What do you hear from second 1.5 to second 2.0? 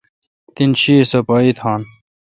تھان۔